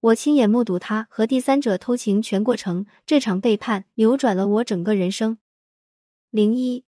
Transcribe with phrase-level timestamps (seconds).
[0.00, 5.38] 我亲眼目睹他和第三者偷情全过程，这场背叛扭转了我整个人生。
[6.30, 6.84] 零一，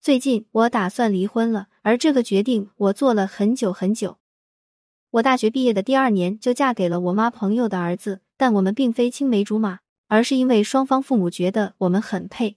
[0.00, 4.18] 最近我打算离婚了，而这个决定我做了很久很久。
[5.10, 9.78] 我大学毕业的第二年就嫁给了我妈朋友的儿子，但我们并非青梅竹马，
[10.08, 12.56] 而是因为双方父母觉得我们很配。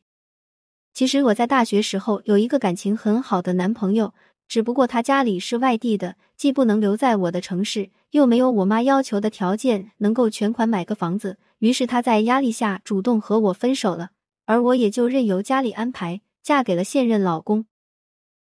[0.91, 4.15] 其实我在大学时候有一个感情很好的男朋友。
[4.47, 14.11] 只不过他家里是外地的，既不能留在我的城市，又没有我妈要求的条件能够全款买个房子，于是他在压力下主动和我分手了，
[14.45, 17.65] 而我也就任由家里安排，嫁给了现任老公。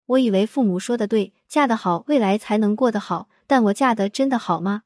[0.05, 4.83] 我以为父母说的对，嫁得好，未来才能过得好，但我嫁得真的好吗？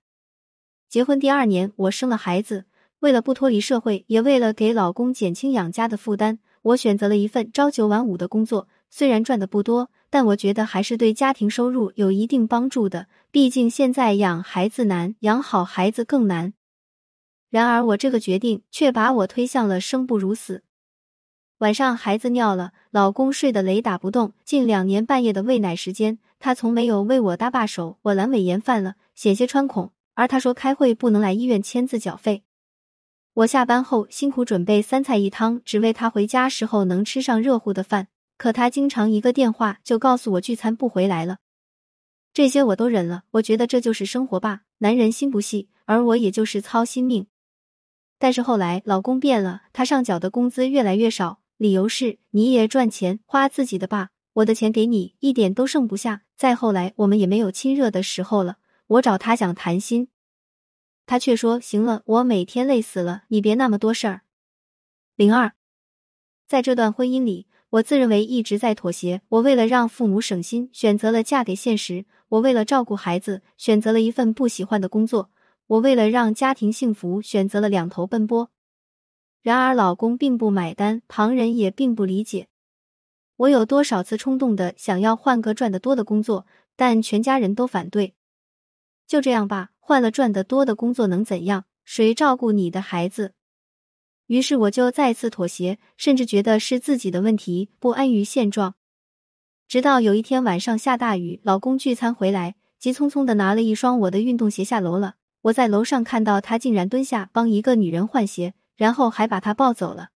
[0.88, 2.66] 结婚第二年，我生了孩子，
[3.00, 9.90] 为了不脱离社会，也为了给老公减轻养家的负担，我选择了一份朝九晚五的工作，虽然赚的不多。
[10.14, 16.52] 但我觉得还是对家庭收入有一定帮助的，毕竟现在养孩子难，养好孩子更难。
[17.50, 20.64] 然而，我这个决定却把我推向了生不如死。
[21.60, 24.34] 晚上孩子尿了，老公睡得雷打不动。
[24.44, 27.98] 近两年半夜的喂奶时间，他从没有为我搭把手。
[28.02, 32.44] 我阑尾炎犯了，险些穿孔，而他说开会不能来医院签字缴费。
[33.36, 38.10] 我下班后辛苦准备三菜一汤，只为他回家时候能吃上热乎的饭。
[38.42, 41.38] 可他经常一个电话就告诉我聚餐不回来了，
[42.34, 43.22] 这些我都忍了。
[43.34, 47.28] 我觉得这就是生活吧，男人心不细，而我也就是操心命。
[48.18, 56.24] 但是后来老公变了，他上缴的工资越来越少，理由是你也赚钱花自己的吧，我的钱给你一点都剩不下。
[56.36, 60.08] 再后来我们也没有亲热的时候了，我找他想谈心，
[61.06, 64.22] 他却说行了，我每天累死了，你别那么多事儿。
[65.16, 65.54] 零二，
[66.48, 67.46] 在这段婚姻里。
[67.72, 69.22] 我自认为一直在妥协。
[69.30, 75.30] 我为了让父母省心，选择了嫁给现实；我为了照顾孩子，选择了一份不喜欢的工作；
[75.68, 78.52] 我为了让家庭幸福，选择了两头奔波。
[79.42, 82.48] 然而，老公并不买单，旁人也并不理解。
[83.38, 86.46] 我有多少次冲动的想要换个赚得多的工作，
[86.76, 88.16] 但全家人都反对。
[89.08, 91.64] 就这样吧，换了赚得多的工作能怎样？
[91.86, 93.34] 谁照顾你的孩子？
[94.32, 98.76] 于是我就再次妥协，甚至觉得是自己的问题，不安于现状。
[99.68, 105.16] 直到有一天晚上下大雨，老公聚餐回来，急匆匆的拿了一双我的运动鞋下楼了。
[105.42, 110.12] 我在楼上看到他竟然蹲下帮一个女人换鞋，然后还把她抱走了。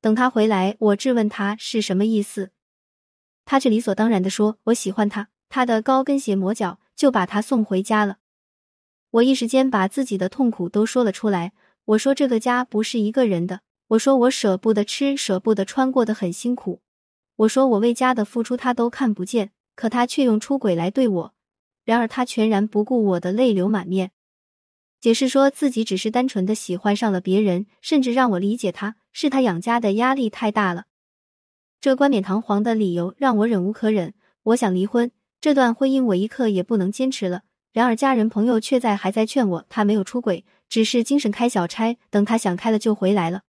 [0.00, 2.50] 等他回来，我质问他是什么意思，
[3.44, 8.16] 他却理所当然的说：“我喜欢他，他的高跟鞋磨脚，就把他送回家了。”
[9.12, 11.52] 我一时间把自己的痛苦都说了出来。
[11.84, 13.60] 我说这个家不是一个人的。
[13.88, 16.80] 我说我舍不得吃，舍不得穿，过得很辛苦。
[17.36, 21.34] 我说我为家的付出他都看不见，可他却用出轨来对我。
[21.84, 24.12] 然而他全然不顾我的泪流满面，
[25.00, 30.84] 解释说自己只是单纯的喜欢上了别人，甚至让我理解他是他养家的压力太大了。
[31.80, 34.14] 这冠冕堂皇的理由让我忍无可忍，
[34.44, 35.10] 我想离婚。
[35.40, 37.42] 这段婚姻我一刻也不能坚持了。
[37.72, 40.44] 然而家人朋友却在还在劝我，他没有出轨。
[40.68, 43.42] 只是精神开小差，等他想开了就回来了。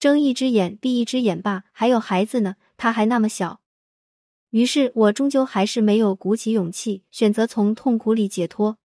[0.00, 3.60] 睁一只眼闭一只眼吧，还有孩子呢，他还那么小。
[4.50, 8.78] 于是我终究还是没有鼓起勇气，选择从痛苦里解脱。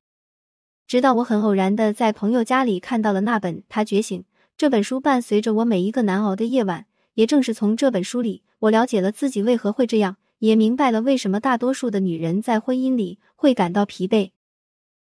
[0.85, 4.21] 直到我很偶然的在朋友家里看到了那本《他觉醒》
[4.55, 6.85] 这本书，伴随着我每一个难熬的夜晚。
[7.15, 14.31] 也正是从这本书里，我了解了自己为何会这样，也明白了为什么大多数的女人在婚姻里会感到疲惫。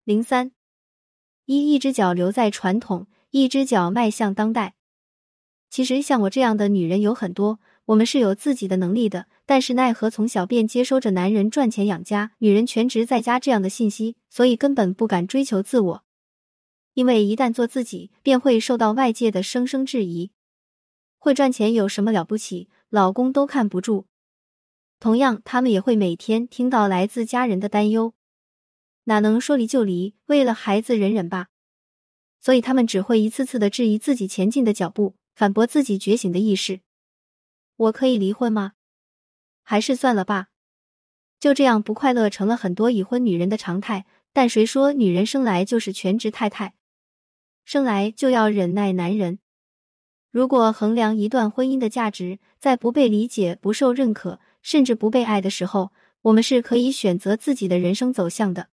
[0.05, 0.51] 零三。
[1.45, 4.75] 一一只脚留在传统，一只脚迈向当代。
[5.71, 16.05] 其实像我这样的女人有很多，我们是有自己的能力的，但是奈何从小便接收着男人赚钱养家、女人全职在家这样的信息，所以根本不敢追求自我。
[16.95, 20.33] 因为一旦做自己，便会受到外界的声声质疑。
[21.21, 22.69] 会赚钱有什么了不起？
[22.91, 24.07] 老公都看不住。
[24.99, 28.15] 同样，他们也会每天听到来自家人的担忧。
[29.05, 30.15] 哪能说离就离？
[30.27, 31.49] 为了孩子忍忍吧。
[32.41, 36.81] 所以他们只会一次次的质疑自己前进的脚步，反驳自己觉醒的意识。
[37.77, 38.73] 我可以离婚吗？
[39.63, 40.49] 还是算了吧。
[41.39, 44.07] 就这样，不快乐成了很多已婚女人的常态。
[44.33, 46.75] 但谁说女人生来就是全职太太？
[47.65, 49.39] 生来就要忍耐男人。
[50.31, 55.93] 如果衡量一段婚姻的价值，在不被理解、不受认可，甚至不被爱的时候，
[56.23, 58.71] 我们是可以选择自己的人生走向的。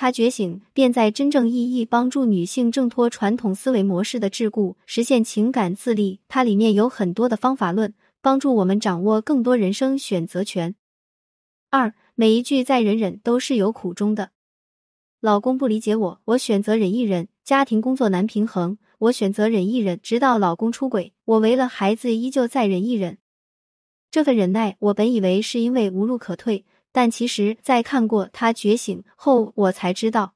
[0.00, 6.20] 他觉醒，便在真正意义帮助女性挣脱传统思维模式的桎梏，实现情感自立。
[6.28, 7.92] 它里面有很多的方法论，
[8.22, 10.76] 帮助我们掌握更多人生选择权。
[11.70, 14.30] 二，每一句再忍忍都是有苦衷的。
[15.20, 19.98] 老公不理解我，我选择忍一忍；家庭工作难平衡，我选择忍一忍。
[20.00, 23.18] 直到老公出轨，我为了孩子依旧再忍一忍。
[24.12, 26.64] 这份忍耐，我本以为是因为无路可退，
[26.98, 30.34] 但其实，在看过他觉醒后，我才知道，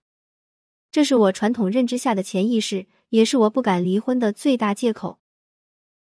[0.93, 5.19] 这是我传统认知下的潜意识，也是我不敢离婚的最大借口。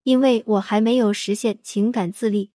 [0.04, 2.52] 因为我还没有实现情感自立，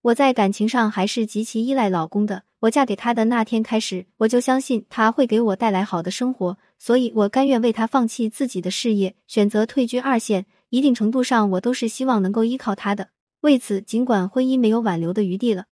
[0.00, 2.44] 我在感情上还是极其依赖老公的。
[2.60, 10.46] 我嫁给他的那天开始，我就相信他会给我带来好的生活，所以我甘愿为他放弃自己的事业，选择退居二线。
[10.70, 13.10] 一定程度上，我都是希望能够依靠他的。
[13.42, 15.66] 为此，尽管婚姻没有挽留的余地了，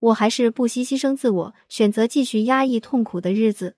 [0.00, 3.76] 我还是不惜牺牲自我，选择继续压抑痛苦的日子。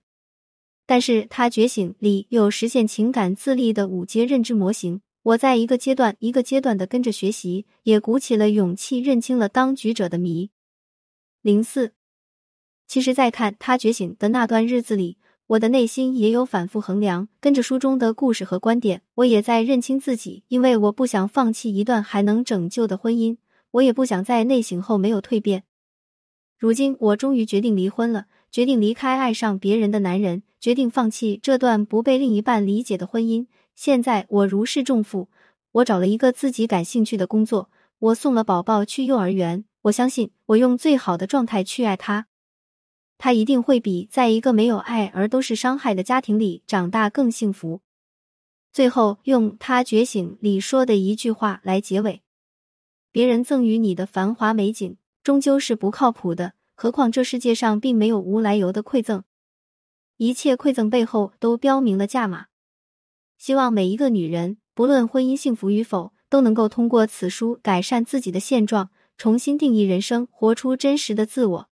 [0.85, 5.01] 但是他觉醒里有实现情感自立的五阶认知模型。
[5.23, 10.49] 我在一个阶段一个阶段的跟着学习，也鼓起了勇气认清了当局者的谜。
[11.41, 11.93] 零四，
[12.87, 15.17] 其实，在看他觉醒的那段日子里，
[15.47, 17.29] 我的内心也有反复衡量。
[17.39, 23.37] 跟着书中的故事和观点，我也在认清自己，因为我不想放弃一段还能拯救的婚姻，
[23.71, 25.63] 我也不想在内省后没有蜕变。
[26.63, 33.47] 如今，我终于决定离婚了，决定离开爱上别人的男人，决定放弃这段不被另一半理解的婚姻。
[33.75, 35.27] 现在我如释重负，
[35.73, 37.69] 我找了一个自己感兴趣的工作，
[37.99, 39.65] 我送了宝宝去幼儿园。
[39.81, 42.27] 我相信，我用最好的状态去爱他，
[43.17, 47.81] 他一定会比在一个没有爱而都是伤害的家庭里长大更幸福。
[48.71, 52.21] 最后，用他觉醒里说的一句话来结尾：
[53.11, 56.53] 别人赠予你的繁华美景，终究是不靠谱的。
[56.75, 59.23] 何况这世界上并没有无来由的馈赠，
[60.17, 62.47] 一切馈赠背后都标明了价码。
[63.37, 71.69] 希望每一个女人，不论婚姻幸福与否，都能够通过此书改善自己的现状，重新定义人生，活出真实的自我。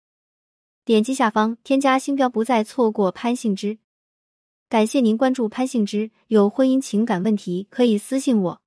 [0.85, 3.79] 点击下方添加星标，不再错过潘幸之。
[4.69, 6.11] 感谢您关注潘幸之。
[6.29, 8.60] 有婚姻情感问题可以私信我。